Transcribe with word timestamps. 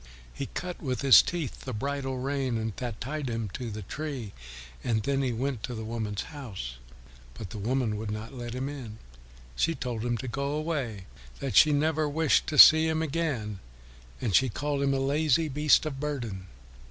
He 0.33 0.47
cut 0.47 0.81
with 0.81 1.01
his 1.03 1.21
teeth 1.21 1.59
the 1.63 1.73
bridle 1.75 2.17
rein 2.17 2.73
that 2.77 2.99
tied 2.99 3.29
him 3.29 3.49
to 3.49 3.69
the 3.69 3.83
tree, 3.83 4.33
and 4.83 5.03
then 5.03 5.21
he 5.21 5.31
went 5.31 5.61
to 5.61 5.75
the 5.75 5.85
woman's 5.85 6.23
house. 6.23 6.77
But 7.35 7.51
the 7.51 7.59
woman 7.59 7.97
would 7.97 8.09
not 8.09 8.33
let 8.33 8.55
him 8.55 8.67
in. 8.67 8.97
She 9.55 9.75
told 9.75 10.03
him 10.03 10.17
to 10.17 10.27
go 10.27 10.53
away, 10.53 11.05
that 11.39 11.55
she 11.55 11.71
never 11.71 12.09
wished 12.09 12.47
to 12.47 12.57
see 12.57 12.87
him 12.87 13.03
again, 13.03 13.59
and 14.19 14.33
she 14.33 14.49
called 14.49 14.81
him 14.81 14.95
a 14.95 14.99
lazy 14.99 15.47
beast 15.49 15.85
of 15.85 15.99
burden. 15.99 16.47